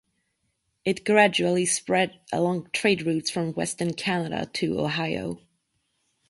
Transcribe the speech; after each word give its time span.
It 0.83 1.05
gradually 1.05 1.67
spread 1.67 2.19
along 2.33 2.71
trade 2.73 3.03
routes 3.05 3.29
from 3.29 3.53
western 3.53 3.93
Canada 3.93 4.49
to 4.53 4.79
Ohio. 4.79 5.41